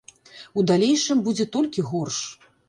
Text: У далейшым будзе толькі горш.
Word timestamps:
У 0.61 0.63
далейшым 0.71 1.21
будзе 1.27 1.47
толькі 1.57 1.87
горш. 1.93 2.19